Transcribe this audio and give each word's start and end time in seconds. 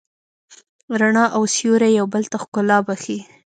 رڼا 0.99 1.25
او 1.35 1.41
سیوری 1.55 1.91
یو 1.99 2.05
بل 2.13 2.23
ته 2.31 2.37
ښکلا 2.43 2.77
بښي. 2.85 3.17